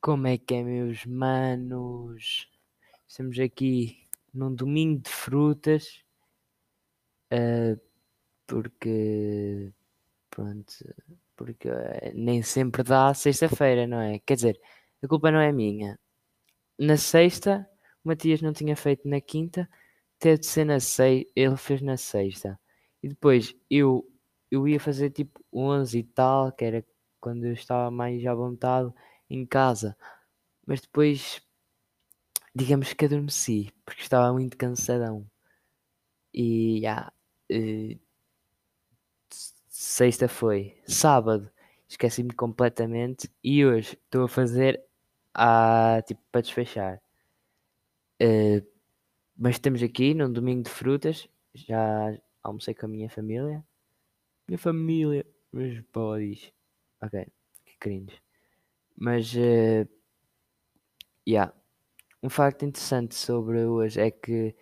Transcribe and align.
Como 0.00 0.28
é 0.28 0.38
que 0.38 0.54
é, 0.54 0.62
meus 0.62 1.04
manos? 1.04 2.48
Estamos 3.08 3.38
aqui 3.40 4.06
num 4.32 4.54
domingo 4.54 5.02
de 5.02 5.10
frutas, 5.10 6.04
ah, 7.30 7.76
porque 8.46 9.72
pronto, 10.30 10.74
porque 11.36 11.68
eh, 11.68 12.12
nem 12.14 12.42
sempre 12.42 12.82
dá 12.82 13.12
sexta-feira, 13.14 13.86
não 13.86 14.00
é? 14.00 14.20
Quer 14.20 14.36
dizer, 14.36 14.60
a 15.02 15.08
culpa 15.08 15.30
não 15.30 15.40
é 15.40 15.52
minha. 15.52 15.98
Na 16.78 16.96
sexta, 16.96 17.68
Matias 18.06 18.42
não 18.42 18.52
tinha 18.52 18.76
feito 18.76 19.08
na 19.08 19.20
quinta, 19.20 19.68
teve 20.18 20.38
de 20.40 20.46
ser 20.46 20.64
na 20.64 20.80
sexta, 20.80 21.30
ele 21.36 21.56
fez 21.56 21.82
na 21.82 21.96
sexta. 21.96 22.58
E 23.02 23.08
depois 23.08 23.54
eu, 23.70 24.06
eu 24.50 24.66
ia 24.68 24.80
fazer 24.80 25.10
tipo 25.10 25.44
11 25.52 25.98
e 25.98 26.04
tal, 26.04 26.52
que 26.52 26.64
era 26.64 26.84
quando 27.20 27.44
eu 27.46 27.52
estava 27.52 27.90
mais 27.90 28.24
à 28.26 28.34
vontade 28.34 28.92
em 29.30 29.44
casa. 29.46 29.96
Mas 30.66 30.80
depois, 30.82 31.42
digamos 32.60 32.92
que 32.92 33.04
adormeci, 33.04 33.72
porque 33.84 34.02
estava 34.02 34.32
muito 34.32 34.56
cansadão. 34.56 35.24
E 36.32 36.80
já, 36.82 37.12
s- 39.30 39.54
sexta 39.68 40.28
foi. 40.28 40.76
Sábado, 40.86 41.50
esqueci-me 41.88 42.32
completamente. 42.34 43.30
E 43.42 43.64
hoje 43.64 43.96
estou 44.04 44.24
a 44.24 44.28
fazer 44.28 44.82
ah, 45.34 46.02
tipo 46.06 46.20
para 46.30 46.40
desfechar. 46.42 47.00
Eh, 48.20 48.62
mas 49.36 49.56
estamos 49.56 49.82
aqui 49.82 50.14
num 50.14 50.32
domingo 50.32 50.64
de 50.64 50.70
frutas. 50.70 51.28
Já 51.54 52.16
almocei 52.42 52.74
com 52.74 52.86
a 52.86 52.88
minha 52.88 53.10
família. 53.10 53.64
Minha 54.48 54.58
família, 54.58 55.26
meus 55.52 55.80
boys. 55.94 56.52
Ok, 57.02 57.26
que 57.66 57.78
cringe. 57.80 58.22
Mas, 58.96 59.34
eh, 59.36 59.86
yeah. 61.26 61.52
Um 62.22 62.30
facto 62.30 62.64
interessante 62.64 63.14
sobre 63.14 63.64
hoje 63.66 64.00
é 64.00 64.10
que 64.10 64.54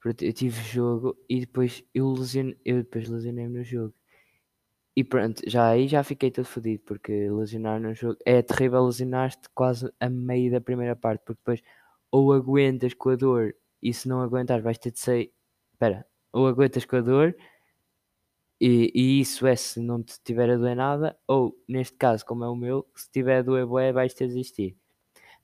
pronto, 0.00 0.24
eu 0.24 0.32
tive 0.32 0.60
jogo 0.62 1.16
e 1.28 1.40
depois 1.40 1.84
eu, 1.94 2.12
lesion... 2.12 2.52
eu 2.64 2.78
depois 2.78 3.08
lesionei-me 3.08 3.58
no 3.58 3.64
jogo. 3.64 3.94
E 4.96 5.04
pronto, 5.04 5.42
já 5.46 5.68
aí 5.68 5.86
já 5.88 6.02
fiquei 6.02 6.30
todo 6.30 6.44
fodido, 6.44 6.82
porque 6.84 7.30
lesionar 7.30 7.80
no 7.80 7.94
jogo 7.94 8.18
é 8.26 8.42
terrível 8.42 8.84
lesionar-te 8.84 9.48
quase 9.54 9.90
a 10.00 10.08
meio 10.10 10.50
da 10.50 10.60
primeira 10.60 10.96
parte, 10.96 11.22
porque 11.24 11.40
depois 11.40 11.62
ou 12.10 12.32
aguentas 12.32 12.94
com 12.94 13.10
a 13.10 13.16
dor 13.16 13.54
e 13.82 13.92
se 13.94 14.08
não 14.08 14.20
aguentar 14.22 14.60
vais 14.62 14.78
ter 14.78 14.90
de 14.92 15.00
sair. 15.00 15.32
Espera, 15.72 16.06
ou 16.32 16.46
aguentas 16.46 16.84
com 16.84 16.96
a 16.96 17.00
dor 17.00 17.34
e, 18.60 18.90
e 18.94 19.20
isso 19.20 19.46
é 19.46 19.56
se 19.56 19.80
não 19.80 20.02
te 20.02 20.18
tiver 20.22 20.50
a 20.50 20.56
doer 20.56 20.76
nada, 20.76 21.16
ou 21.26 21.56
neste 21.68 21.96
caso, 21.96 22.24
como 22.26 22.44
é 22.44 22.48
o 22.48 22.54
meu, 22.56 22.86
se 22.94 23.10
tiver 23.10 23.38
a 23.38 23.42
doer 23.42 23.66
bué, 23.66 23.92
vais 23.92 24.12
ter 24.14 24.26
de 24.28 24.34
desistir. 24.34 24.76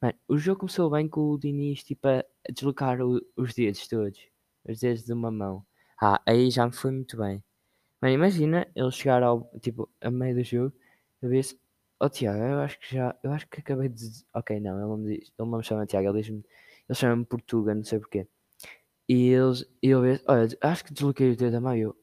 Mano, 0.02 0.14
o 0.28 0.38
jogo 0.38 0.60
começou 0.60 0.90
bem 0.90 1.08
com 1.08 1.30
o 1.32 1.38
Diniz 1.38 1.84
tipo 1.84 2.08
a 2.08 2.24
deslocar 2.52 3.00
o- 3.02 3.20
os 3.36 3.54
dedos 3.54 3.88
todos, 3.88 4.20
os 4.68 4.80
dedos 4.80 5.04
de 5.04 5.12
uma 5.12 5.30
mão. 5.30 5.64
Ah, 6.02 6.20
aí 6.26 6.50
já 6.50 6.66
me 6.66 6.72
foi 6.74 6.92
muito 6.92 7.16
bem. 7.18 7.42
Mano, 8.02 8.14
imagina 8.14 8.68
ele 8.76 8.90
chegar 8.92 9.22
ao 9.22 9.50
tipo 9.62 9.90
a 10.00 10.10
meio 10.10 10.36
do 10.36 10.44
jogo 10.44 10.74
e 11.22 11.28
ver-se, 11.28 11.58
oh 12.00 12.08
Tiago, 12.08 12.38
eu 12.38 12.58
acho 12.60 12.78
que 12.80 12.94
já, 12.94 13.16
eu 13.22 13.32
acho 13.32 13.46
que 13.48 13.60
acabei 13.60 13.88
de. 13.88 13.94
des-" 13.96 14.26
Ok, 14.34 14.58
não, 14.60 14.78
ele 14.78 14.86
não 14.88 14.96
me 14.98 15.18
diz, 15.18 15.32
ele 15.38 15.50
não 15.50 15.58
me 15.58 15.64
chama 15.64 15.86
Tiago, 15.86 16.08
ele 16.08 16.20
diz-me, 16.22 16.44
ele 16.88 16.98
chama-me 16.98 17.24
Portuga, 17.24 17.74
não 17.74 17.84
sei 17.84 17.98
porquê. 17.98 18.26
E 19.08 19.28
eles, 19.30 19.64
e 19.82 19.94
vê, 19.94 20.20
olha, 20.28 20.48
acho 20.60 20.84
que 20.84 20.92
desloquei 20.92 21.32
o 21.32 21.36
dedo 21.36 21.52
da 21.52 21.60
mão. 21.60 21.76
E 21.76 21.80
eu, 21.82 21.96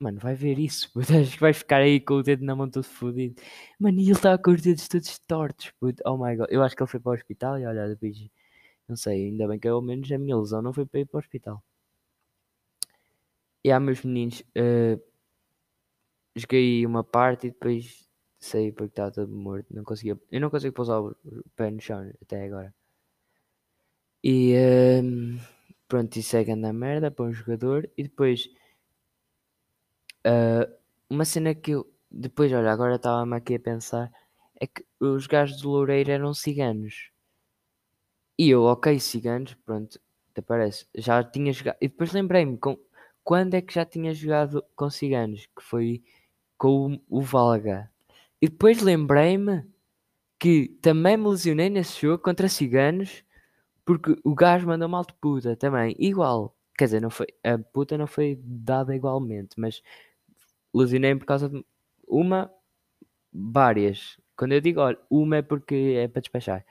mano, 0.00 0.18
vai 0.20 0.34
ver 0.34 0.58
isso, 0.58 0.90
puto, 0.94 1.12
acho 1.14 1.32
que 1.34 1.40
vai 1.40 1.52
ficar 1.52 1.78
aí 1.78 2.00
com 2.00 2.14
o 2.14 2.22
dedo 2.22 2.44
na 2.44 2.56
mão 2.56 2.70
todo 2.70 2.84
fodido. 2.84 3.40
Mano, 3.78 3.98
e 4.00 4.04
ele 4.04 4.12
estava 4.12 4.38
com 4.38 4.52
os 4.52 4.62
dedos 4.62 4.88
todos 4.88 5.18
tortos, 5.20 5.70
puto, 5.80 6.02
oh 6.06 6.16
my 6.18 6.36
god. 6.36 6.48
Eu 6.50 6.62
acho 6.62 6.76
que 6.76 6.82
ele 6.82 6.90
foi 6.90 7.00
para 7.00 7.10
o 7.12 7.14
hospital 7.14 7.58
e 7.58 7.66
olha, 7.66 7.88
depois, 7.88 8.16
não 8.88 8.96
sei, 8.96 9.26
ainda 9.28 9.48
bem 9.48 9.58
que 9.58 9.68
ao 9.68 9.82
menos 9.82 10.10
a 10.12 10.18
minha 10.18 10.36
lesão 10.38 10.62
não 10.62 10.72
foi 10.72 10.86
para 10.86 11.00
ir 11.00 11.06
para 11.06 11.18
o 11.18 11.20
hospital. 11.20 11.62
E 13.64 13.70
há 13.72 13.80
meus 13.80 14.02
meninos, 14.02 14.42
eh, 14.54 14.98
joguei 16.36 16.86
uma 16.86 17.02
parte 17.02 17.48
e 17.48 17.50
depois 17.50 18.05
saí 18.38 18.72
porque 18.72 18.92
estava 18.92 19.10
todo 19.12 19.32
morto. 19.32 19.74
Não 19.74 19.84
conseguia, 19.84 20.18
eu 20.30 20.40
não 20.40 20.50
consigo 20.50 20.74
pousar 20.74 21.00
o 21.00 21.16
pé 21.56 21.70
no 21.70 21.80
chão 21.80 22.10
até 22.22 22.44
agora. 22.44 22.74
E 24.22 24.52
ehm, 24.54 25.38
pronto, 25.88 26.16
isso 26.18 26.36
é 26.36 26.44
grande 26.44 26.72
merda 26.72 27.10
para 27.10 27.24
um 27.26 27.32
jogador. 27.32 27.88
E 27.96 28.02
depois, 28.02 28.48
ah, 30.24 30.68
uma 31.10 31.24
cena 31.24 31.54
que 31.54 31.70
eu, 31.72 31.86
depois, 32.10 32.52
olha, 32.52 32.70
agora 32.72 32.96
estava-me 32.96 33.36
aqui 33.36 33.54
a 33.56 33.60
pensar, 33.60 34.10
é 34.60 34.66
que 34.66 34.84
os 35.00 35.26
gajos 35.26 35.60
do 35.62 35.70
Loureiro 35.70 36.10
eram 36.10 36.34
ciganos. 36.34 37.10
E 38.38 38.48
eu, 38.50 38.62
ok, 38.64 38.98
ciganos, 38.98 39.54
pronto, 39.64 40.00
até 40.30 40.40
parece, 40.42 40.86
já 40.94 41.22
tinha 41.24 41.52
jogado. 41.52 41.76
E 41.80 41.88
depois 41.88 42.12
lembrei-me, 42.12 42.56
com, 42.58 42.78
quando 43.24 43.54
é 43.54 43.62
que 43.62 43.74
já 43.74 43.84
tinha 43.84 44.12
jogado 44.14 44.64
com 44.74 44.90
ciganos? 44.90 45.46
Que 45.46 45.62
foi 45.62 46.02
com 46.58 47.00
o 47.08 47.22
Valga. 47.22 47.90
E 48.40 48.48
depois 48.48 48.80
lembrei-me 48.82 49.64
que 50.38 50.68
também 50.82 51.16
me 51.16 51.28
lesionei 51.28 51.70
nesse 51.70 52.00
jogo 52.00 52.22
contra 52.22 52.48
ciganos, 52.48 53.24
porque 53.84 54.16
o 54.24 54.34
gajo 54.34 54.66
mandou 54.66 54.88
mal 54.88 55.04
de 55.04 55.14
puta 55.14 55.56
também, 55.56 55.94
igual. 55.98 56.56
Quer 56.78 56.86
dizer, 56.86 57.00
não 57.00 57.10
foi, 57.10 57.26
a 57.44 57.58
puta 57.58 57.98
não 57.98 58.06
foi 58.06 58.38
dada 58.42 58.94
igualmente, 58.94 59.58
mas 59.58 59.82
lesionei-me 60.74 61.20
por 61.20 61.26
causa 61.26 61.48
de 61.48 61.64
uma, 62.06 62.50
várias. 63.32 64.18
Quando 64.36 64.52
eu 64.52 64.60
digo, 64.60 64.80
olha, 64.80 64.98
uma 65.10 65.36
é 65.38 65.42
porque 65.42 65.74
é 65.98 66.08
para 66.08 66.20
despachar. 66.22 66.64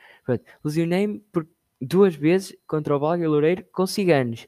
Lesionei-me 0.63 1.19
por 1.31 1.47
duas 1.81 2.15
vezes 2.15 2.55
contra 2.67 2.95
o 2.95 2.99
Valga 2.99 3.23
e 3.23 3.27
o 3.27 3.31
Loureiro 3.31 3.65
com 3.71 3.87
ciganos. 3.87 4.47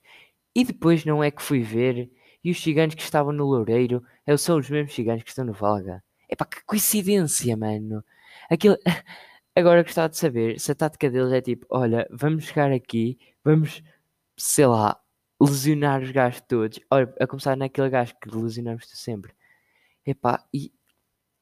E 0.55 0.63
depois 0.65 1.05
não 1.05 1.23
é 1.23 1.31
que 1.31 1.41
fui 1.41 1.61
ver 1.61 2.11
e 2.43 2.51
os 2.51 2.61
ciganos 2.61 2.95
que 2.95 3.01
estavam 3.03 3.33
no 3.33 3.45
Loureiro 3.45 4.03
eh, 4.25 4.37
são 4.37 4.57
os 4.59 4.69
mesmos 4.69 4.93
ciganos 4.93 5.23
que 5.23 5.29
estão 5.29 5.45
no 5.45 5.53
Valga. 5.53 6.03
Epá, 6.29 6.45
que 6.45 6.63
coincidência, 6.65 7.55
mano. 7.57 8.03
Aquilo... 8.49 8.77
Agora 9.55 9.81
gostava 9.83 10.07
de 10.09 10.17
saber 10.17 10.59
se 10.59 10.71
a 10.71 10.75
tática 10.75 11.09
deles 11.09 11.33
é 11.33 11.41
tipo, 11.41 11.65
olha, 11.71 12.07
vamos 12.11 12.43
chegar 12.45 12.71
aqui, 12.71 13.17
vamos, 13.43 13.81
sei 14.37 14.67
lá, 14.67 15.01
lesionar 15.41 16.01
os 16.03 16.11
gajos 16.11 16.41
todos. 16.47 16.79
Olha, 16.91 17.13
a 17.19 17.25
começar 17.27 17.57
naquele 17.57 17.89
gajo 17.89 18.13
que 18.21 18.29
lesionamos 18.29 18.85
sempre. 18.89 19.33
Epá, 20.05 20.43
e, 20.53 20.73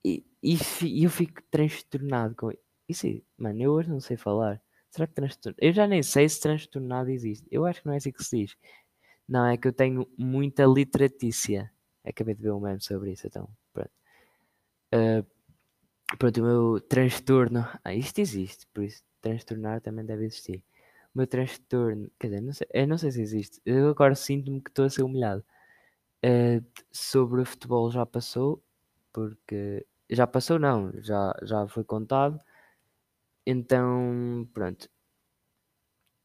e, 0.05 0.25
e 0.43 0.57
fi- 0.57 1.03
eu 1.03 1.09
fico 1.09 1.41
transtornado 1.51 2.35
com 2.35 2.51
isso. 2.87 3.07
Mano, 3.37 3.61
eu 3.61 3.71
hoje 3.73 3.89
não 3.89 3.99
sei 3.99 4.17
falar. 4.17 4.61
Será 4.91 5.07
que 5.07 5.13
transtorno? 5.13 5.57
Eu 5.61 5.73
já 5.73 5.87
nem 5.87 6.03
sei 6.03 6.29
se 6.29 6.39
transtornado 6.41 7.09
existe. 7.09 7.47
Eu 7.51 7.65
acho 7.65 7.81
que 7.81 7.87
não 7.87 7.93
é 7.93 7.97
assim 7.97 8.11
que 8.11 8.23
se 8.23 8.37
diz. 8.45 8.55
Não, 9.27 9.45
é 9.47 9.57
que 9.57 9.67
eu 9.67 9.73
tenho 9.73 10.07
muita 10.17 10.65
literatícia. 10.65 11.71
Acabei 12.05 12.35
de 12.35 12.43
ver 12.43 12.51
um 12.53 12.59
meme 12.61 12.81
sobre 12.81 13.11
isso, 13.13 13.27
então, 13.27 13.49
Ah, 14.95 15.23
pronto, 16.19 16.41
o 16.41 16.43
meu 16.43 16.81
transtorno. 16.81 17.67
Ah, 17.83 17.93
isto 17.93 18.19
existe, 18.19 18.67
por 18.73 18.83
isso, 18.83 19.03
transtornar 19.21 19.81
também 19.81 20.05
deve 20.05 20.25
existir. 20.25 20.63
O 21.13 21.17
meu 21.19 21.27
transtorno, 21.27 22.09
quer 22.19 22.27
dizer, 22.27 22.41
não 22.41 22.53
sei, 22.53 22.67
eu 22.73 22.87
não 22.87 22.97
sei 22.97 23.11
se 23.11 23.21
existe. 23.21 23.61
Eu 23.65 23.89
agora 23.89 24.15
sinto-me 24.15 24.61
que 24.61 24.69
estou 24.71 24.85
a 24.85 24.89
ser 24.89 25.03
humilhado. 25.03 25.43
Ah, 26.23 26.61
sobre 26.91 27.41
o 27.41 27.45
futebol 27.45 27.91
já 27.91 28.05
passou, 28.05 28.63
porque. 29.13 29.85
Já 30.09 30.27
passou, 30.27 30.59
não, 30.59 30.91
já, 31.01 31.35
já 31.43 31.67
foi 31.67 31.83
contado. 31.83 32.39
Então, 33.45 34.47
pronto. 34.53 34.89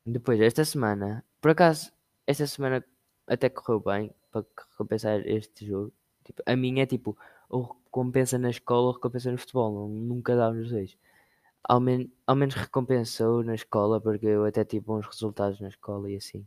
Depois, 0.04 0.41
esta 0.41 0.64
semana, 0.64 1.24
por 1.41 1.50
acaso, 1.53 1.92
esta 2.27 2.47
semana 2.47 2.84
até 3.27 3.48
correu 3.48 3.80
bem 3.80 4.12
para 4.30 4.45
recompensar 4.72 5.21
este 5.27 5.66
jogo. 5.66 5.92
Tipo, 6.24 6.42
a 6.47 6.56
minha 6.56 6.83
é 6.83 6.86
tipo, 6.86 7.16
ou 7.50 7.78
recompensa 7.84 8.38
na 8.38 8.50
escola 8.50 8.88
ou 8.88 8.92
recompensa 8.92 9.30
no 9.30 9.38
futebol, 9.38 9.88
nunca 9.88 10.36
dá 10.36 10.50
nos 10.52 10.70
dois. 10.70 10.97
Ao, 11.64 11.80
men 11.80 12.10
ao 12.26 12.36
menos 12.36 12.54
recompensou 12.54 13.44
na 13.44 13.54
escola, 13.54 14.00
porque 14.00 14.26
eu 14.26 14.44
até 14.47 14.64
tive 14.64 14.86
bons 14.86 15.06
resultados 15.06 15.60
na 15.60 15.68
escola 15.68 16.10
e 16.10 16.16
assim. 16.16 16.47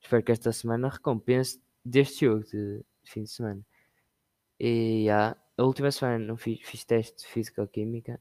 Espero 0.00 0.22
que 0.22 0.32
esta 0.32 0.52
semana 0.52 0.88
recompense 0.88 1.60
deste 1.84 2.26
jogo 2.26 2.44
de 2.44 2.84
fim 3.04 3.24
de 3.24 3.30
semana. 3.30 3.62
E 4.60 5.04
já, 5.06 5.36
a 5.56 5.62
última 5.64 5.90
semana 5.90 6.18
não 6.18 6.36
fiz, 6.36 6.60
fiz 6.62 6.84
teste 6.84 7.22
de 7.22 7.26
física-química, 7.26 8.20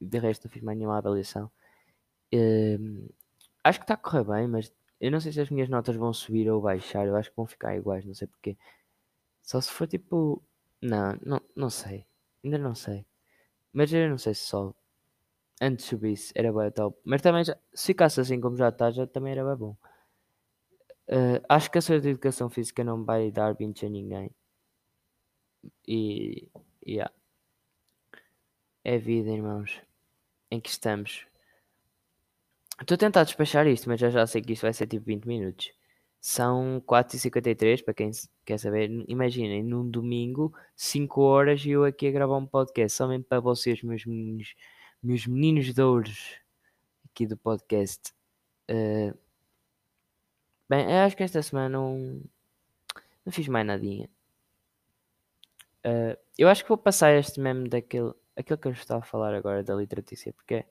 de 0.00 0.18
resto 0.18 0.44
não 0.46 0.52
fiz 0.52 0.62
mais 0.62 0.76
nenhuma 0.78 0.98
avaliação. 0.98 1.50
Hum, 2.32 3.08
acho 3.64 3.78
que 3.78 3.84
está 3.84 3.94
a 3.94 3.96
correr 3.96 4.24
bem, 4.24 4.48
mas 4.48 4.72
eu 5.00 5.10
não 5.10 5.20
sei 5.20 5.32
se 5.32 5.40
as 5.40 5.50
minhas 5.50 5.68
notas 5.68 5.96
vão 5.96 6.12
subir 6.12 6.50
ou 6.50 6.60
baixar. 6.60 7.06
Eu 7.06 7.16
acho 7.16 7.30
que 7.30 7.36
vão 7.36 7.46
ficar 7.46 7.76
iguais, 7.76 8.04
não 8.04 8.14
sei 8.14 8.28
porquê. 8.28 8.56
Só 9.42 9.60
se 9.60 9.70
for 9.70 9.86
tipo. 9.86 10.42
Não, 10.82 11.16
não, 11.24 11.40
não 11.56 11.70
sei. 11.70 12.04
Ainda 12.44 12.58
não 12.58 12.74
sei. 12.74 13.06
Mas 13.72 13.92
eu 13.92 14.08
não 14.10 14.18
sei 14.18 14.34
se 14.34 14.44
só 14.46 14.74
antes 15.62 15.86
subisse 15.86 16.32
era 16.36 16.52
bem 16.52 16.70
top. 16.72 16.98
Mas 17.04 17.22
também 17.22 17.44
já- 17.44 17.58
se 17.74 17.88
ficasse 17.88 18.20
assim 18.20 18.40
como 18.40 18.56
já 18.56 18.70
está, 18.70 18.90
já 18.92 19.06
também 19.06 19.32
era 19.34 19.44
bem 19.44 19.56
bom. 19.56 19.76
Eh, 21.16 21.40
acho 21.48 21.70
que 21.70 21.78
a 21.78 21.82
sua 21.82 21.96
educação 21.96 22.50
física 22.50 22.82
não 22.84 23.04
vai 23.04 23.30
dar 23.30 23.54
20 23.54 23.86
a 23.86 23.88
ninguém. 23.88 24.30
E. 25.86 26.48
Yeah. 26.86 27.08
É 28.84 28.96
vida, 28.96 29.28
irmãos. 29.32 29.80
Em 30.50 30.60
que 30.60 30.70
estamos. 30.70 31.26
Estou 32.82 32.96
a 32.96 32.98
tentar 33.04 33.24
despachar 33.24 33.66
isto, 33.66 33.88
mas 33.88 33.98
já 33.98 34.10
já 34.10 34.26
sei 34.26 34.42
que 34.42 34.52
isto 34.52 34.66
vai 34.66 34.74
ser 34.74 34.86
tipo 34.86 35.06
20 35.06 35.24
minutos. 35.26 35.72
São 36.22 36.80
4h53, 36.86 37.84
para 37.84 37.94
quem 37.94 38.12
quer 38.44 38.56
saber. 38.56 38.88
Imaginem, 39.08 39.60
num 39.64 39.90
domingo, 39.90 40.54
5 40.76 41.20
horas 41.20 41.64
e 41.66 41.70
eu 41.70 41.84
aqui 41.84 42.06
a 42.06 42.12
gravar 42.12 42.36
um 42.36 42.46
podcast. 42.46 42.96
Somente 42.96 43.24
para 43.24 43.40
vocês, 43.40 43.82
meus 43.82 44.06
meninos, 44.06 44.54
meus 45.02 45.26
meninos 45.26 45.66
de 45.66 45.82
aqui 47.04 47.26
do 47.26 47.36
podcast. 47.36 48.14
Eh, 48.68 49.12
bem, 50.68 50.84
eu 50.84 50.98
acho 51.00 51.16
que 51.16 51.24
esta 51.24 51.42
semana 51.42 51.68
não, 51.68 52.22
não 53.26 53.32
fiz 53.32 53.48
mais 53.48 53.66
nadinha. 53.66 54.08
Eh, 55.82 56.16
eu 56.38 56.48
acho 56.48 56.62
que 56.62 56.68
vou 56.68 56.78
passar 56.78 57.12
este 57.14 57.40
meme 57.40 57.68
daquele 57.68 58.12
aquele 58.36 58.58
que 58.60 58.68
eu 58.68 58.72
estava 58.72 59.00
a 59.00 59.06
falar 59.06 59.34
agora 59.34 59.62
da 59.64 59.74
literatícia, 59.74 60.32
porque 60.32 60.64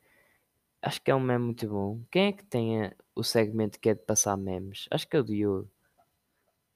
acho 0.81 1.01
que 1.01 1.11
é 1.11 1.15
um 1.15 1.19
meme 1.19 1.45
muito 1.45 1.67
bom. 1.67 2.03
Quem 2.11 2.27
é 2.27 2.31
que 2.31 2.43
tem 2.43 2.83
eh, 2.83 2.95
o 3.15 3.23
segmento 3.23 3.79
que 3.79 3.89
é 3.89 3.93
de 3.93 4.01
passar 4.01 4.37
memes? 4.37 4.87
Acho 4.89 5.07
que 5.07 5.15
é 5.15 5.19
o 5.19 5.23
Diogo. 5.23 5.71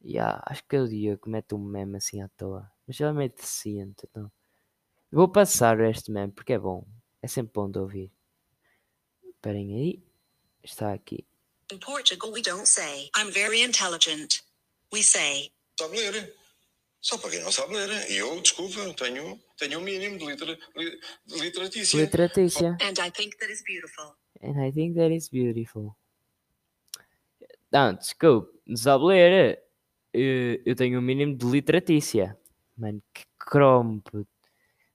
Yeah, 0.03 0.43
acho 0.45 0.63
que 0.67 0.75
é 0.75 0.81
o 0.81 0.87
Diogo 0.87 1.23
que 1.23 1.29
mete 1.29 1.55
um 1.55 1.59
meme 1.59 1.97
assim 1.97 2.21
à 2.21 2.29
toa. 2.29 2.71
Mas 2.87 2.99
ele 2.99 3.09
é 3.09 3.13
meio 3.13 3.29
deficiente, 3.29 4.07
então. 4.09 4.31
Vou 5.11 5.27
passar 5.27 5.79
este 5.79 6.11
meme 6.11 6.31
porque 6.31 6.53
é 6.53 6.59
bom. 6.59 6.85
É 7.21 7.27
sempre 7.27 7.53
bom 7.53 7.69
de 7.69 7.79
ouvir. 7.79 8.11
Esperem 9.23 9.75
aí. 9.75 10.03
Está 10.63 10.93
aqui. 10.93 11.25
In 11.71 11.79
Portugal, 11.79 12.31
we 12.31 12.41
don't 12.41 12.67
say, 12.67 13.09
I'm 13.15 13.31
very 13.31 13.63
intelligent. 13.63 14.43
We 14.93 15.01
say, 15.01 15.51
sabe 15.79 15.97
ler. 15.97 16.35
Só 17.05 17.19
para 17.19 17.29
quem 17.29 17.41
não 17.43 17.51
sabe 17.51 17.75
ler. 17.75 18.09
E 18.09 18.17
eu, 18.17 18.41
desculpa, 18.41 18.91
tenho, 18.95 19.39
tenho 19.59 19.77
um 19.77 19.83
mínimo 19.83 20.17
de, 20.17 20.25
litera, 20.25 20.57
li- 20.75 20.99
de 21.27 21.39
literatícia. 21.39 21.97
Literatícia. 22.01 22.69
and 22.81 22.97
I 22.99 23.11
think 23.11 23.37
that 23.37 23.51
is 23.53 23.61
beautiful. 23.63 24.15
And 24.41 24.59
I 24.67 24.71
think 24.71 24.95
that 24.95 25.13
is 25.13 25.29
beautiful. 25.29 25.95
Não, 27.71 27.93
desculpe. 27.93 28.59
Não 28.65 28.75
sabe 28.75 29.03
ler. 29.05 29.61
Eu, 30.11 30.59
eu 30.65 30.75
tenho 30.75 30.97
um 30.97 31.01
mínimo 31.03 31.37
de 31.37 31.45
literatícia. 31.45 32.35
Mano, 32.75 33.03
que 33.13 33.23
cromo, 33.37 34.01
puto. 34.01 34.27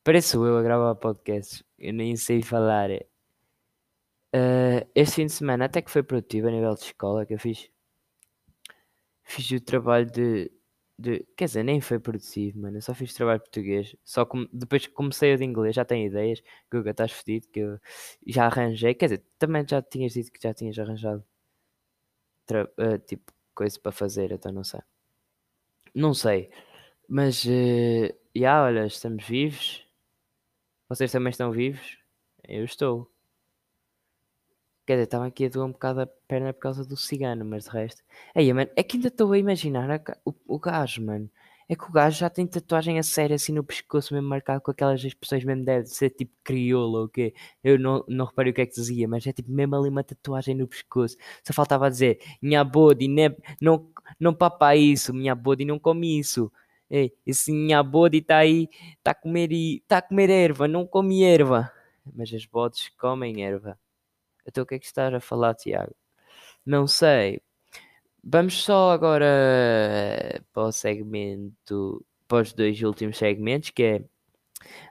Pareço 0.03 0.45
eu 0.45 0.57
a 0.59 0.63
gravar 0.63 0.97
podcasts. 0.97 1.63
Eu 1.79 1.93
nem 1.93 2.17
sei 2.17 2.43
falar. 2.43 2.91
Eh, 2.91 4.87
este 4.97 5.15
fim 5.15 5.27
de 5.27 5.33
semana 5.33 5.67
até 5.67 5.81
que 5.81 5.93
foi 5.93 6.03
produtivo 6.03 6.49
a 6.49 6.51
nível 6.51 6.75
de 6.75 6.81
escola 6.81 7.25
que 7.25 7.35
eu 7.35 7.39
fiz. 7.39 7.71
Fiz 9.23 9.49
o 9.53 9.61
trabalho 9.61 10.11
de, 10.11 10.51
de. 11.01 11.27
Quer 11.37 11.47
dizer, 11.47 11.63
nem 11.65 11.81
foi 11.81 11.99
produtivo, 11.99 12.61
mano. 12.61 12.77
Eu 12.79 12.83
só 12.83 12.95
fiz 12.95 13.15
trabalho 13.15 13.41
português. 13.41 13.97
Só 14.05 14.25
como, 14.27 14.49
depois 14.53 14.87
que 14.87 14.93
comecei 14.93 15.35
o 15.35 15.39
de 15.39 15.45
inglês, 15.45 15.75
já 15.77 15.85
tenho 15.85 16.07
ideias. 16.07 16.43
Guga, 16.73 16.91
estás 16.93 17.13
fedido, 17.13 17.49
que 17.49 17.61
eu 17.61 17.79
já 18.27 18.47
arranjei. 18.47 18.95
Quer 18.95 19.07
dizer, 19.07 19.25
também 19.39 19.65
já 19.69 19.83
tinhas 19.83 20.13
dito 20.15 20.33
que 20.33 20.41
já 20.43 20.55
tinhas 20.55 20.79
arranjado 20.79 21.25
tra- 22.47 22.71
eh, 22.79 22.99
tipo 22.99 23.33
coisa 23.55 23.79
para 23.81 23.93
fazer, 23.93 24.33
então 24.33 24.53
não 24.53 24.65
sei. 24.65 24.81
Não 25.95 26.15
sei. 26.15 26.51
Mas, 27.09 27.45
eh, 27.47 28.15
já, 28.35 28.65
olha, 28.65 28.87
estamos 28.87 29.27
vivos. 29.27 29.85
Vocês 30.91 31.11
também 31.11 31.31
estão 31.31 31.51
vivos? 31.51 31.99
Eu 32.47 32.65
estou. 32.65 33.11
Quer 34.91 34.97
dizer, 34.97 35.05
estava 35.05 35.27
aqui 35.27 35.45
a 35.45 35.49
doer 35.49 35.67
um 35.67 35.71
bocado 35.71 36.01
a 36.01 36.07
perna 36.27 36.53
por 36.53 36.59
causa 36.59 36.85
do 36.85 36.97
cigano, 36.97 37.45
mas 37.45 37.67
de 37.67 37.71
resto. 37.71 38.03
Aí, 38.35 38.53
mano, 38.53 38.69
é 38.75 38.83
que 38.83 38.97
ainda 38.97 39.07
estou 39.07 39.33
a 39.33 39.39
imaginar 39.39 39.89
a 39.89 40.01
o, 40.25 40.35
o 40.49 40.59
gajo, 40.59 41.01
mano. 41.07 41.31
É 41.69 41.77
que 41.77 41.85
o 41.85 41.93
gajo 41.93 42.19
já 42.19 42.29
tem 42.29 42.45
tatuagem 42.45 42.99
a 42.99 43.03
sério 43.05 43.37
assim 43.37 43.53
no 43.53 43.63
pescoço, 43.63 44.13
mesmo 44.13 44.29
marcado 44.29 44.61
com 44.61 44.73
aquelas 44.73 45.05
expressões 45.05 45.45
mesmo, 45.45 45.65
deve 45.65 45.87
ser 45.87 46.11
tipo 46.11 46.33
crioulo 46.43 47.03
ou 47.03 47.09
quê. 47.09 47.33
Eu 47.63 47.79
não, 47.79 48.05
não 48.09 48.25
reparei 48.25 48.51
o 48.51 48.55
que 48.55 48.63
é 48.63 48.67
que 48.67 48.75
dizia, 48.75 49.07
mas 49.07 49.25
é 49.29 49.33
tipo 49.33 49.53
mesmo 49.53 49.77
ali 49.77 49.89
uma 49.89 50.03
tatuagem 50.03 50.57
no 50.57 50.67
pescoço. 50.67 51.17
Só 51.45 51.53
faltava 51.53 51.89
dizer, 51.89 52.19
minha 52.43 52.65
body, 52.65 53.07
né, 53.07 53.37
não, 53.61 53.89
não 54.19 54.35
papa 54.35 54.75
isso, 54.75 55.15
minha 55.15 55.37
body 55.37 55.65
não 55.65 55.79
come 55.79 56.19
isso. 56.19 56.51
Ei, 56.91 57.15
esse 57.25 57.53
minha 57.53 57.81
body 57.81 58.19
está 58.19 58.39
aí, 58.39 58.69
está 58.99 59.13
a 59.13 59.15
comer, 59.15 59.51
tá 59.87 59.99
a 59.99 60.03
comer 60.03 60.31
erva, 60.31 60.67
não 60.67 60.85
come 60.85 61.23
erva. 61.23 61.71
Mas 62.13 62.35
as 62.35 62.45
bodes 62.45 62.89
comem 62.99 63.45
erva. 63.45 63.79
Então 64.47 64.65
o 64.65 64.67
que 64.67 64.75
é 64.77 64.79
que 64.79 64.87
estás 64.87 65.13
a 65.15 65.21
falar, 65.21 65.55
Tiago? 65.55 65.95
Não 66.67 66.87
sei. 66.87 67.41
Vamos 68.25 68.63
só 68.63 68.91
agora 68.93 69.27
eh, 69.27 70.41
para 70.53 70.65
o 70.65 70.73
segmento, 70.73 72.05
para 72.29 72.43
os 72.43 72.53
dois 72.53 72.83
últimos 72.83 73.19
segmentos, 73.19 73.71
que 73.71 73.83
é. 73.83 74.05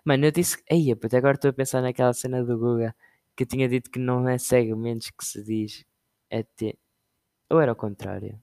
Mano, 0.05 0.25
eu 0.25 0.31
disse. 0.31 0.63
Ei, 0.69 0.91
até 0.91 1.17
agora 1.17 1.35
estou 1.35 1.49
a 1.49 1.53
pensar 1.53 1.81
naquela 1.81 2.13
cena 2.13 2.43
do 2.43 2.57
Guga 2.57 2.95
que 3.39 3.45
tinha 3.45 3.69
dito 3.69 3.89
que 3.89 3.99
não 3.99 4.27
é 4.27 4.37
segmentos 4.37 5.11
que 5.11 5.25
se 5.25 5.41
diz, 5.41 5.85
é 6.29 6.43
te... 6.43 6.77
Ou 7.49 7.61
era 7.61 7.71
ao 7.71 7.75
contrário? 7.75 8.37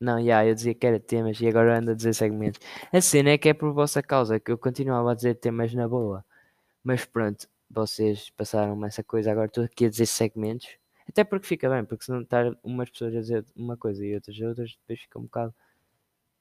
Não, 0.00 0.24
já, 0.24 0.46
eu 0.46 0.54
dizia 0.54 0.74
que 0.74 0.86
era 0.86 0.98
temas 0.98 1.38
e 1.40 1.48
agora 1.48 1.78
ando 1.78 1.90
a 1.92 1.94
dizer 1.94 2.14
segmentos. 2.14 2.60
A 2.92 3.00
cena 3.02 3.30
é 3.30 3.38
que 3.38 3.50
é 3.50 3.54
por 3.54 3.72
vossa 3.74 4.02
causa 4.02 4.40
que 4.40 4.50
eu 4.50 4.58
continuava 4.58 5.12
a 5.12 5.14
dizer 5.14 5.34
temas 5.36 5.74
na 5.74 5.86
boa. 5.86 6.24
Mas 6.84 7.04
pronto, 7.04 7.48
vocês 7.72 8.30
passaram 8.30 8.84
essa 8.84 9.02
coisa, 9.02 9.32
agora 9.32 9.46
estou 9.46 9.64
aqui 9.64 9.86
a 9.86 9.90
dizer 9.90 10.06
segmentos. 10.06 10.68
Até 11.08 11.24
porque 11.24 11.46
fica 11.46 11.68
bem, 11.68 11.84
porque 11.84 12.04
se 12.04 12.10
não 12.10 12.22
estar 12.22 12.56
umas 12.62 12.90
pessoas 12.90 13.16
a 13.16 13.20
dizer 13.20 13.46
uma 13.56 13.76
coisa 13.76 14.04
e 14.04 14.14
outras 14.14 14.38
outras, 14.40 14.78
depois 14.80 15.00
fica 15.00 15.18
um 15.18 15.22
bocado, 15.22 15.54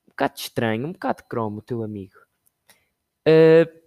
um 0.08 0.10
bocado 0.10 0.34
estranho, 0.38 0.88
um 0.88 0.92
bocado 0.92 1.24
cromo, 1.24 1.60
o 1.60 1.62
teu 1.62 1.84
amigo. 1.84 2.16
Uh, 3.28 3.82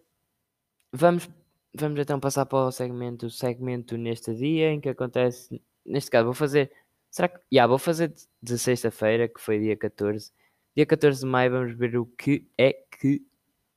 vamos, 0.93 1.29
vamos 1.75 2.01
então 2.01 2.19
passar 2.19 2.47
para 2.47 2.67
o 2.67 2.73
segmento, 2.73 3.31
segmento 3.31 3.97
neste 3.97 4.35
dia 4.35 4.71
em 4.71 4.81
que 4.81 4.89
acontece, 4.89 5.63
neste 5.85 6.11
caso 6.11 6.25
vou 6.25 6.35
fazer, 6.35 6.73
será 7.11 7.29
que, 7.29 7.41
já, 7.53 7.67
vou 7.67 7.79
fazer 7.79 8.13
de 8.43 8.59
sexta-feira, 8.59 9.29
que 9.29 9.41
foi 9.41 9.59
dia 9.61 9.77
14. 9.77 10.33
Dia 10.77 10.87
14 10.87 11.21
de 11.21 11.27
maio 11.27 11.53
vamos 11.53 11.77
ver 11.77 11.97
o 11.97 12.07
que 12.07 12.49
é 12.59 12.73
que 12.73 13.25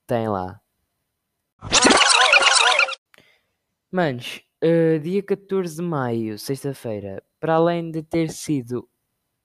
tem 0.07 0.27
lá. 0.27 0.59
Manos, 3.97 4.44
eh, 4.61 4.99
dia 4.99 5.23
14 5.23 5.77
de 5.77 5.81
maio, 5.81 6.38
sexta-feira, 6.38 7.23
para 7.39 7.55
além 7.55 7.89
de 7.89 8.03
ter 8.03 8.29
sido 8.29 8.88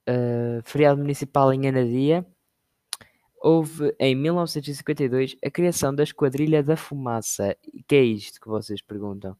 eh, 0.06 0.60
feriado 0.62 1.00
municipal 1.00 1.50
em 1.54 1.66
Anadia, 1.68 2.26
houve 3.40 3.94
em 3.98 4.14
1952 4.14 5.36
a 5.42 5.50
criação 5.50 5.94
da 5.94 6.02
Esquadrilha 6.02 6.62
da 6.62 6.76
Fumaça. 6.76 7.56
E 7.72 7.82
que 7.82 7.94
é 7.96 8.02
isto 8.04 8.38
que 8.38 8.46
vocês 8.48 8.82
perguntam? 8.82 9.34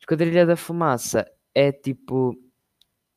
Esquadrilha 0.00 0.46
da 0.46 0.56
Fumaça 0.56 1.30
é 1.54 1.70
tipo. 1.70 2.34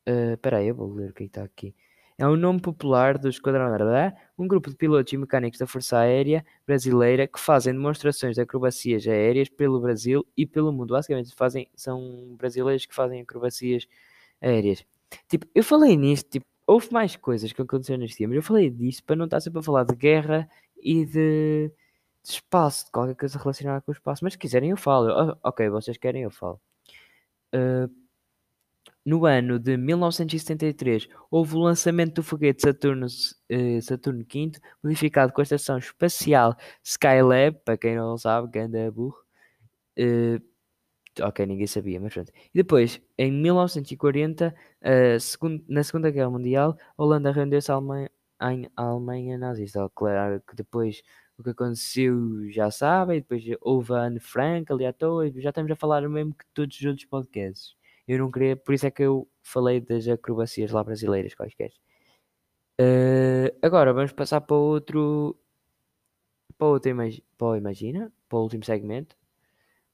eh, 0.05 0.33
Espera 0.33 0.57
aí, 0.57 0.67
eu 0.67 0.75
vou 0.75 0.93
ler 0.93 1.12
o 1.12 1.13
que 1.13 1.24
está 1.24 1.43
aqui. 1.43 1.74
É 2.19 2.27
um 2.27 2.36
nome 2.36 2.59
popular 2.59 3.15
do 3.15 3.29
Esquadrão 3.29 3.65
Arda, 3.71 4.15
um 4.36 4.47
grupo 4.47 4.71
de 4.71 4.75
pilotos 4.75 5.13
e 5.13 5.17
mecânicos 5.17 5.59
da 5.59 5.67
Força 5.67 6.00
Aérea 6.00 6.43
Brasileira 6.65 7.27
que 7.27 7.39
fazem 7.39 7.74
demonstrações 7.74 8.33
de 8.36 8.41
acrobacias 8.41 9.07
aéreas 9.07 9.50
pelo 9.50 9.79
Brasil 9.79 10.25
e 10.36 10.43
pelo 10.43 10.74
mundo. 10.74 10.93
Basicamente, 10.93 11.36
fazem, 11.36 11.69
são 11.75 12.36
brasileiros 12.36 12.88
que 12.88 12.95
fazem 12.95 13.21
acrobacias 13.21 13.88
aéreas. 14.41 14.83
Tipo, 15.29 15.45
eu 15.53 15.63
falei 15.63 15.95
nisto, 15.95 16.27
tipo, 16.27 16.45
houve 16.65 16.91
mais 16.91 17.15
coisas 17.15 17.53
que 17.53 17.62
aconteceram 17.62 18.00
neste 18.00 18.17
dia, 18.17 18.27
mas 18.27 18.38
eu 18.38 18.43
falei 18.43 18.69
disto 18.71 19.03
para 19.03 19.15
não 19.15 19.25
estar 19.25 19.39
sempre 19.39 19.59
a 19.59 19.63
falar 19.63 19.83
de 19.83 19.95
guerra 19.95 20.50
e 20.81 21.05
de, 21.05 21.71
de 22.24 22.29
espaço, 22.31 22.86
de 22.86 22.91
qualquer 22.91 23.15
coisa 23.15 23.38
relacionada 23.38 23.81
com 23.81 23.91
o 23.91 23.93
espaço. 23.93 24.24
Mas 24.24 24.33
se 24.33 24.39
quiserem, 24.39 24.71
eu 24.71 24.77
falo. 24.77 25.12
Ah, 25.12 25.38
ok, 25.43 25.69
vocês 25.69 25.97
querem, 25.97 26.24
eu 26.24 26.31
falo. 26.31 26.59
Ah, 27.53 27.88
no 29.07 29.25
ano 29.25 29.59
de 29.59 29.77
1973, 29.77 31.07
houve 31.31 31.55
o 31.55 31.59
lançamento 31.59 32.15
do 32.15 32.23
foguete 32.23 32.63
Saturno, 32.63 33.07
eh, 33.49 33.81
Saturno 33.81 34.25
V, 34.31 34.51
modificado 34.83 35.33
com 35.33 35.41
a 35.41 35.43
estação 35.43 35.77
espacial 35.79 36.55
Skylab, 36.83 37.57
para 37.65 37.77
quem 37.77 37.95
não 37.97 38.17
sabe, 38.17 38.49
ganda 38.51 38.91
burro. 38.91 39.17
Eh, 39.97 40.39
ok, 41.21 41.45
ninguém 41.45 41.67
sabia, 41.67 41.99
mas 41.99 42.13
pronto. 42.13 42.31
E 42.53 42.57
depois, 42.57 43.01
em 43.17 43.31
1940, 43.31 44.55
eh, 44.81 45.19
segun- 45.19 45.63
na 45.67 45.83
Segunda 45.83 46.11
Guerra 46.11 46.29
Mundial, 46.31 46.77
a 46.97 47.03
Holanda 47.03 47.31
rendeu-se 47.31 47.71
à 47.71 47.75
Alemanha, 47.75 48.09
Alemanha 48.75 49.37
nazista. 49.37 49.89
Claro 49.95 50.41
que 50.47 50.55
depois 50.55 51.01
o 51.37 51.43
que 51.43 51.51
aconteceu 51.51 52.49
já 52.51 52.71
sabem, 52.71 53.19
depois 53.21 53.43
houve 53.61 53.93
a 53.93 54.03
Anne 54.05 54.19
Frank 54.19 54.71
ali 54.71 54.85
à 54.85 54.93
toa, 54.93 55.29
já 55.41 55.49
estamos 55.49 55.71
a 55.71 55.75
falar 55.75 56.03
o 56.05 56.09
mesmo 56.09 56.33
que 56.35 56.45
todos 56.53 56.77
os 56.79 56.85
outros 56.85 57.05
podcasts. 57.07 57.75
Eu 58.07 58.19
não 58.19 58.31
queria, 58.31 58.55
por 58.55 58.73
isso 58.73 58.87
é 58.87 58.91
que 58.91 59.03
eu 59.03 59.27
falei 59.41 59.81
das 59.81 60.07
acrobacias 60.07 60.71
lá 60.71 60.83
brasileiras 60.83 61.35
quaisquer. 61.35 61.71
Eh, 62.79 63.53
agora 63.61 63.91
vamos 63.93 64.11
passar 64.13 64.41
para 64.41 64.55
outro. 64.55 65.37
Para 66.57 66.67
outro 66.67 66.89
imagi- 66.91 67.23
para 67.37 67.57
Imagina, 67.57 68.11
para 68.29 68.37
o 68.39 68.43
último 68.43 68.63
segmento. 68.63 69.15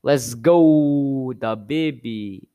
Let's 0.04 0.34
go 0.34 1.34
da 1.34 1.56
baby! 1.56 2.50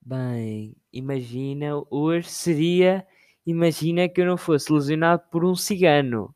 Bem, 0.00 0.74
imagina, 0.92 1.82
hoje 1.90 2.28
seria. 2.30 3.06
Imagina 3.46 4.08
que 4.08 4.20
eu 4.20 4.26
não 4.26 4.36
fosse 4.38 4.72
lesionado 4.72 5.22
por 5.30 5.44
um 5.44 5.54
cigano. 5.54 6.34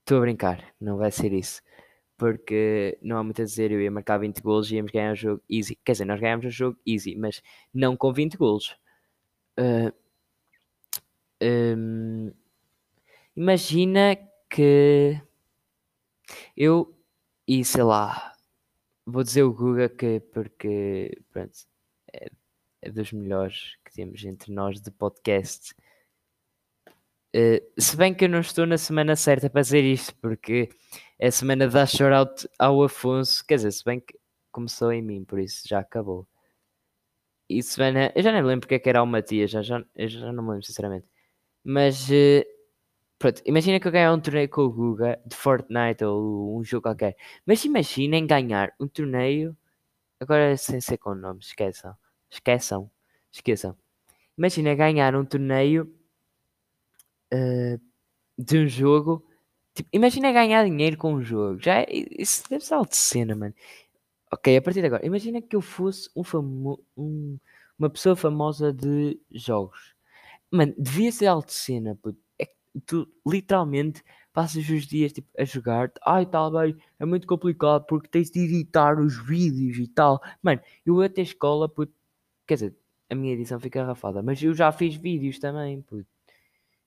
Estou 0.00 0.18
a 0.18 0.20
brincar, 0.22 0.74
não 0.80 0.96
vai 0.96 1.10
ser 1.10 1.32
isso. 1.32 1.62
Porque 2.16 2.98
não 3.02 3.18
há 3.18 3.24
muito 3.24 3.42
a 3.42 3.44
dizer, 3.44 3.72
eu 3.72 3.80
ia 3.80 3.90
marcar 3.90 4.18
20 4.18 4.40
golos 4.40 4.70
e 4.70 4.76
íamos 4.76 4.92
ganhar 4.92 5.12
o 5.12 5.16
jogo 5.16 5.42
easy. 5.50 5.76
Quer 5.84 5.92
dizer, 5.92 6.04
nós 6.04 6.20
ganhámos 6.20 6.46
o 6.46 6.50
jogo 6.50 6.78
easy, 6.86 7.16
mas 7.16 7.42
não 7.72 7.96
com 7.96 8.12
20 8.12 8.36
golos. 8.36 8.76
Ah, 9.56 9.92
hum, 11.42 12.32
imagina 13.36 14.16
que 14.48 15.20
eu 16.56 16.94
e 17.46 17.64
sei 17.64 17.82
lá, 17.82 18.32
vou 19.06 19.22
dizer 19.22 19.42
o 19.42 19.52
Guga 19.52 19.88
que 19.88 20.20
porque 20.20 21.18
pronto, 21.30 21.52
é, 22.12 22.30
é 22.82 22.90
dos 22.90 23.12
melhores 23.12 23.76
que 23.84 23.92
temos 23.92 24.24
entre 24.24 24.52
nós 24.52 24.80
de 24.80 24.90
podcast. 24.90 25.74
Eh, 27.36 27.64
se 27.76 27.96
bem 27.96 28.14
que 28.14 28.26
eu 28.26 28.28
não 28.28 28.38
estou 28.38 28.64
na 28.64 28.78
semana 28.78 29.16
certa 29.16 29.50
para 29.50 29.60
dizer 29.62 29.82
isto, 29.82 30.14
porque 30.22 30.68
é 31.18 31.26
a 31.26 31.32
semana 31.32 31.66
de 31.66 31.74
dar 31.74 31.86
shout-out 31.88 32.48
ao 32.60 32.80
Afonso, 32.84 33.44
quer 33.44 33.56
dizer, 33.56 33.72
se 33.72 33.84
bem 33.84 33.98
que 34.00 34.16
começou 34.52 34.92
em 34.92 35.02
mim, 35.02 35.24
por 35.24 35.40
isso 35.40 35.66
já 35.68 35.80
acabou. 35.80 36.28
E 37.48 37.62
semana, 37.62 38.12
eu 38.14 38.22
já 38.22 38.32
nem 38.32 38.40
me 38.42 38.48
lembro 38.48 38.60
porque 38.62 38.76
é 38.76 38.78
que 38.78 38.88
era 38.88 39.02
o 39.02 39.06
Matias, 39.06 39.50
já, 39.50 39.62
já, 39.62 39.84
já 39.96 40.32
não 40.32 40.42
me 40.44 40.50
lembro 40.50 40.64
sinceramente. 40.64 41.06
Mas 41.64 42.10
eh, 42.12 42.46
pronto, 43.18 43.42
imagina 43.46 43.80
que 43.80 43.88
eu 43.88 43.92
ganhar 43.92 44.12
um 44.14 44.20
torneio 44.20 44.48
com 44.50 44.62
o 44.62 44.70
Guga 44.72 45.20
de 45.26 45.36
Fortnite 45.36 46.04
ou 46.04 46.58
um 46.58 46.64
jogo 46.64 46.84
qualquer. 46.84 47.16
Mas 47.46 47.64
imaginem 47.64 48.26
ganhar 48.26 48.72
um 48.80 48.88
torneio, 48.88 49.56
agora 50.20 50.56
sem 50.56 50.80
ser 50.80 50.98
com 50.98 51.14
nomes, 51.14 51.48
esqueçam, 51.48 51.96
esqueçam, 52.30 52.90
esqueçam. 53.32 53.76
Imagina 54.38 54.74
ganhar 54.74 55.16
um 55.16 55.24
torneio 55.24 55.92
eh, 57.32 57.78
de 58.38 58.58
um 58.60 58.68
jogo. 58.68 59.24
Tipo, 59.74 59.88
imagina 59.92 60.32
ganhar 60.32 60.64
dinheiro 60.64 60.96
com 60.98 61.14
um 61.14 61.22
jogo. 61.22 61.60
Já 61.62 61.80
é- 61.82 61.86
isso 62.18 62.44
deve 62.50 62.64
ser 62.64 62.74
algo 62.74 62.88
de 62.90 62.96
cena, 62.96 63.34
mano. 63.36 63.54
Ok, 64.32 64.56
a 64.56 64.62
partir 64.62 64.80
de 64.80 64.86
agora, 64.88 65.06
imagina 65.06 65.40
que 65.42 65.54
eu 65.56 65.60
fosse 65.62 66.10
um 66.16 66.24
famo 66.24 66.80
um- 66.96 67.38
uma 67.78 67.90
pessoa 67.90 68.16
famosa 68.16 68.72
de 68.72 69.20
jogos. 69.32 69.94
Mano, 70.50 70.74
devia 70.78 71.12
ser 71.12 71.26
algo 71.26 71.46
de 71.46 71.52
cena, 71.54 71.96
puto. 72.02 72.18
É 72.38 72.46
que 72.46 72.54
tu 72.86 73.08
literalmente 73.26 74.02
passas 74.32 74.68
os 74.68 74.86
dias 74.86 75.12
tipo, 75.12 75.28
a 75.38 75.44
jogar. 75.44 75.92
Ai, 76.06 76.26
tal, 76.26 76.50
bem, 76.52 76.76
é 76.98 77.04
muito 77.06 77.26
complicado 77.26 77.86
porque 77.86 78.08
tens 78.08 78.30
de 78.30 78.40
editar 78.40 79.00
os 79.00 79.16
vídeos 79.26 79.78
e 79.78 79.88
tal. 79.88 80.20
Mano, 80.42 80.60
eu 80.86 81.00
até 81.02 81.22
escola, 81.22 81.68
puto. 81.68 81.92
Quer 82.46 82.54
dizer, 82.54 82.76
a 83.10 83.14
minha 83.14 83.34
edição 83.34 83.60
fica 83.60 83.82
arrafada, 83.82 84.22
mas 84.22 84.42
eu 84.42 84.54
já 84.54 84.72
fiz 84.72 84.94
vídeos 84.96 85.38
também, 85.38 85.82
puto. 85.82 86.06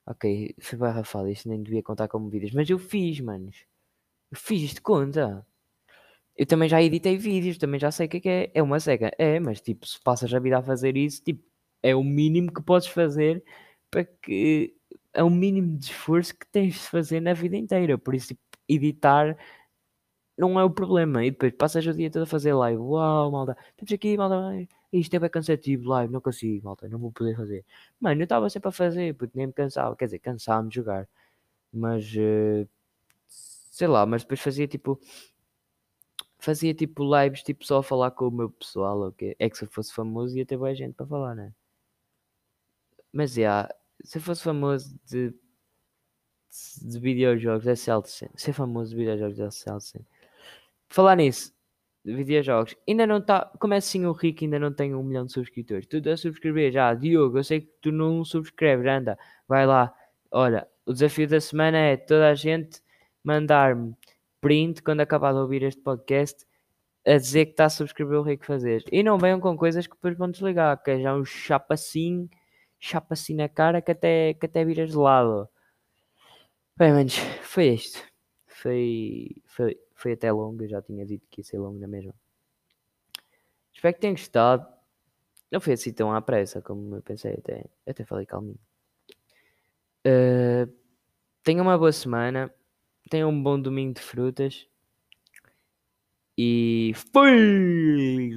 Ok, 0.07 0.55
foi 0.61 0.87
arrafado, 0.87 1.27
isto 1.29 1.49
nem 1.49 1.61
devia 1.61 1.83
contar 1.83 2.07
como 2.07 2.29
vídeos, 2.29 2.53
mas 2.53 2.69
eu 2.69 2.79
fiz, 2.79 3.19
manos. 3.19 3.65
Eu 4.31 4.37
fiz 4.39 4.61
isto 4.63 4.81
conta. 4.83 5.45
Eu 6.35 6.45
também 6.45 6.69
já 6.69 6.81
editei 6.81 7.17
vídeos, 7.17 7.57
também 7.57 7.79
já 7.79 7.91
sei 7.91 8.07
o 8.07 8.09
que 8.09 8.17
é 8.17 8.19
que 8.21 8.29
é. 8.29 8.51
É 8.55 8.63
uma 8.63 8.79
seca. 8.79 9.11
É, 9.17 9.39
mas 9.39 9.61
tipo, 9.61 9.85
se 9.87 9.99
passas 10.01 10.33
a 10.33 10.39
vida 10.39 10.59
a 10.59 10.63
fazer 10.63 10.95
isso, 10.97 11.23
tipo, 11.23 11.43
é 11.83 11.95
o 11.95 12.03
mínimo 12.03 12.53
que 12.53 12.61
podes 12.61 12.87
fazer 12.87 13.43
para 13.91 14.05
que. 14.05 14.75
É 15.13 15.23
o 15.23 15.29
mínimo 15.29 15.77
de 15.77 15.85
esforço 15.87 16.33
que 16.37 16.45
tens 16.51 16.75
de 16.75 16.79
fazer 16.81 17.19
na 17.21 17.33
vida 17.33 17.57
inteira. 17.57 17.97
Por 17.97 18.15
isso, 18.15 18.29
tipo, 18.29 18.41
editar 18.69 19.37
não 20.37 20.59
é 20.59 20.63
o 20.63 20.69
problema. 20.69 21.25
E 21.25 21.31
depois 21.31 21.53
passas 21.53 21.85
o 21.87 21.93
dia 21.93 22.11
todo 22.11 22.23
a 22.23 22.25
fazer 22.27 22.53
live. 22.53 22.81
Uau, 22.81 23.31
malta, 23.31 23.57
estamos 23.71 23.91
aqui, 23.93 24.17
malta. 24.17 24.76
Isto 24.91 25.15
é 25.15 25.19
bem 25.19 25.29
cansativo, 25.29 25.89
live, 25.89 26.11
não 26.13 26.21
consigo, 26.21 26.65
malta, 26.65 26.87
não 26.87 26.97
vou 26.99 27.11
poder 27.11 27.35
fazer. 27.35 27.65
Mano, 27.99 28.21
eu 28.21 28.23
estava 28.23 28.49
sempre 28.49 28.69
a 28.69 28.71
fazer, 28.71 29.15
porque 29.15 29.37
nem 29.37 29.47
me 29.47 29.53
cansava. 29.53 29.95
Quer 29.95 30.05
dizer, 30.05 30.19
cansava-me 30.19 30.69
de 30.69 30.75
jogar. 30.75 31.07
Mas, 31.73 32.13
eh, 32.17 32.67
sei 33.27 33.87
lá, 33.87 34.05
mas 34.05 34.23
depois 34.23 34.39
fazia 34.41 34.67
tipo 34.67 34.99
fazia 36.39 36.73
tipo 36.73 37.03
lives, 37.03 37.43
tipo 37.43 37.65
só 37.65 37.79
a 37.79 37.83
falar 37.83 38.11
com 38.11 38.27
o 38.27 38.31
meu 38.31 38.49
pessoal, 38.49 39.01
ok? 39.07 39.35
É 39.39 39.49
que 39.49 39.57
se 39.57 39.65
eu 39.65 39.69
fosse 39.69 39.93
famoso 39.93 40.37
ia 40.37 40.45
ter 40.45 40.57
boa 40.57 40.73
gente 40.73 40.93
para 40.95 41.05
falar, 41.05 41.35
né? 41.35 41.53
Mas 43.11 43.33
já, 43.33 43.69
se 44.03 44.17
eu 44.17 44.21
fosse 44.21 44.43
famoso 44.43 44.97
de, 45.05 45.33
de 46.81 46.99
videojogos, 46.99 47.67
é 47.67 47.75
cena. 47.75 48.03
Ser 48.35 48.53
famoso 48.53 48.91
de 48.91 48.97
videojogos 48.97 49.39
é 49.39 49.49
cena. 49.79 50.05
Falar 50.89 51.15
nisso, 51.17 51.53
videojogos, 52.15 52.75
ainda 52.87 53.05
não 53.05 53.17
está. 53.17 53.51
Como 53.59 53.73
é 53.73 53.77
assim 53.77 54.05
o 54.05 54.11
Rico 54.11 54.43
ainda 54.43 54.59
não 54.59 54.73
tem 54.73 54.95
um 54.95 55.03
milhão 55.03 55.25
de 55.25 55.33
subscritores? 55.33 55.85
Tu 55.85 55.97
a 56.09 56.17
subscrever 56.17 56.71
já, 56.71 56.93
Diogo, 56.93 57.37
eu 57.37 57.43
sei 57.43 57.61
que 57.61 57.69
tu 57.81 57.91
não 57.91 58.23
subscreves, 58.23 58.85
anda, 58.85 59.17
vai 59.47 59.65
lá. 59.65 59.93
Olha, 60.31 60.67
o 60.85 60.93
desafio 60.93 61.27
da 61.27 61.39
semana 61.39 61.77
é 61.77 61.97
toda 61.97 62.29
a 62.29 62.35
gente 62.35 62.81
mandar-me 63.23 63.93
print 64.39 64.81
quando 64.81 65.01
acabar 65.01 65.33
de 65.33 65.39
ouvir 65.39 65.63
este 65.63 65.81
podcast 65.81 66.45
a 67.05 67.17
dizer 67.17 67.45
que 67.45 67.51
está 67.51 67.65
a 67.65 67.69
subscrever 67.69 68.19
o 68.19 68.23
Rico 68.23 68.45
Fazer. 68.45 68.83
E 68.91 69.01
não 69.03 69.17
venham 69.17 69.39
com 69.39 69.57
coisas 69.57 69.87
que 69.87 69.95
depois 69.95 70.17
vão 70.17 70.29
desligar, 70.29 70.81
que 70.83 70.91
é 70.91 70.99
já 70.99 71.15
um 71.15 71.23
chapa 71.25 71.73
assim, 71.73 72.29
chapa 72.79 73.13
assim 73.13 73.35
na 73.35 73.47
cara 73.49 73.81
que 73.81 73.91
até, 73.91 74.33
que 74.33 74.45
até 74.45 74.63
viras 74.65 74.91
de 74.91 74.97
lado. 74.97 75.47
Bem, 76.77 76.93
manos, 76.93 77.17
foi 77.41 77.69
isto. 77.69 78.03
Foi, 78.47 79.35
foi, 79.45 79.77
foi 79.97 80.13
até 80.13 80.31
longo, 80.31 80.63
eu 80.63 80.69
já 80.69 80.81
tinha 80.81 81.05
dito 81.05 81.27
que 81.29 81.41
ia 81.41 81.45
ser 81.45 81.57
longo 81.57 81.79
na 81.79 81.87
mesma. 81.87 82.13
Espero 83.73 83.93
que 83.95 84.01
tenham 84.01 84.15
gostado. 84.15 84.67
Não 85.51 85.59
foi 85.59 85.73
assim 85.73 85.91
tão 85.91 86.13
à 86.13 86.21
pressa 86.21 86.61
como 86.61 86.95
eu 86.95 87.01
pensei, 87.01 87.33
até, 87.33 87.65
até 87.85 88.05
falei 88.05 88.25
calminho. 88.25 88.59
Uh, 90.05 90.71
tenham 91.43 91.63
uma 91.63 91.77
boa 91.77 91.91
semana. 91.91 92.53
Tenham 93.09 93.29
um 93.29 93.43
bom 93.43 93.59
domingo 93.59 93.93
de 93.95 94.01
frutas. 94.01 94.67
E 96.37 96.93
foi! 97.11 98.31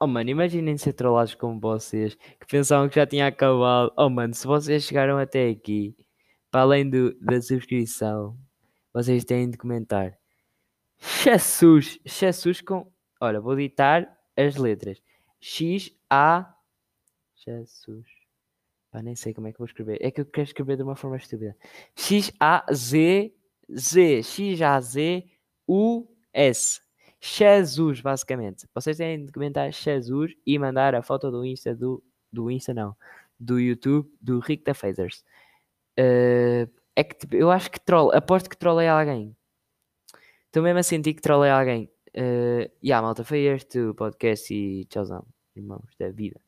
Oh 0.00 0.06
mano, 0.06 0.30
imaginem 0.30 0.76
ser 0.78 0.94
trollados 0.94 1.34
como 1.34 1.60
vocês 1.60 2.14
que 2.16 2.46
pensavam 2.48 2.88
que 2.88 2.96
já 2.96 3.06
tinha 3.06 3.26
acabado. 3.26 3.92
Oh 3.96 4.08
mano, 4.08 4.34
se 4.34 4.46
vocês 4.46 4.82
chegaram 4.84 5.18
até 5.18 5.48
aqui, 5.48 5.94
para 6.52 6.60
além 6.60 6.88
do, 6.88 7.14
da 7.18 7.40
subscrição, 7.40 8.38
vocês 8.92 9.24
têm 9.24 9.48
de 9.48 9.56
comentar. 9.56 10.16
Jesus, 11.24 11.98
Jesus 12.04 12.60
com. 12.60 12.92
Olha, 13.18 13.40
vou 13.40 13.56
ditar 13.56 14.06
as 14.36 14.56
letras. 14.56 15.02
X 15.40 15.90
A 16.10 16.54
Jesus. 17.34 18.06
Pá, 18.90 19.02
nem 19.02 19.16
sei 19.16 19.32
como 19.32 19.48
é 19.48 19.52
que 19.52 19.58
vou 19.58 19.66
escrever. 19.66 19.96
É 20.02 20.10
que 20.10 20.20
eu 20.20 20.26
quero 20.26 20.46
escrever 20.46 20.76
de 20.76 20.82
uma 20.82 20.94
forma 20.94 21.16
estúpida. 21.16 21.56
X 21.96 22.30
A 22.38 22.66
Z 22.70 23.34
Z 23.74 24.22
X 24.22 24.60
A 24.60 24.78
Z 24.78 25.24
U 25.66 26.06
S. 26.34 26.82
Jesus, 27.18 28.02
basicamente. 28.02 28.68
Vocês 28.74 28.98
têm 28.98 29.24
de 29.24 29.32
comentar 29.32 29.72
Jesus 29.72 30.34
e 30.46 30.58
mandar 30.58 30.94
a 30.94 31.02
foto 31.02 31.30
do 31.30 31.46
Insta 31.46 31.74
do, 31.74 32.04
do 32.30 32.50
Insta 32.50 32.74
não, 32.74 32.94
do 33.40 33.58
YouTube 33.58 34.12
do 34.20 34.38
Rick 34.38 34.64
da 34.64 34.74
Phasers. 34.74 35.24
Eh, 35.96 36.68
é 36.96 37.04
que 37.04 37.16
tipo, 37.16 37.36
eu 37.36 37.50
acho 37.50 37.70
que 37.70 37.80
troll, 37.80 38.10
aposto 38.14 38.48
que 38.50 38.56
trolei 38.56 38.88
alguém. 38.88 39.36
Estou 40.46 40.62
mesmo 40.62 40.80
a 40.80 40.82
sentir 40.82 41.14
que 41.14 41.22
trolei 41.22 41.50
alguém. 41.50 41.90
Uh, 42.14 42.68
yeah, 42.84 43.00
malta, 43.02 43.24
foi 43.24 43.40
este 43.46 43.78
o 43.80 43.94
podcast 43.94 44.52
e 44.52 44.84
tchauzão, 44.84 45.26
irmãos 45.56 45.96
da 45.98 46.10
vida. 46.10 46.41